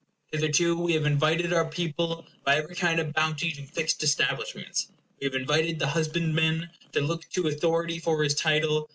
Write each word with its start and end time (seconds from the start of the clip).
Hitherto 0.31 0.75
we 0.79 0.93
have 0.93 1.05
invited 1.05 1.53
our 1.53 1.69
people, 1.69 2.25
by 2.43 2.55
every 2.55 2.75
kind 2.75 2.99
of 2.99 3.13
bounty, 3.13 3.51
to 3.51 3.61
fixed 3.67 4.01
establishments. 4.03 4.91
We 5.19 5.25
have 5.25 5.35
invited 5.35 5.77
the 5.77 5.85
husbandman 5.93 6.71
to 6.93 7.01
look 7.01 7.29
to 7.33 7.47
authority 7.47 7.99
for 7.99 8.23
his 8.23 8.33
title. 8.33 8.89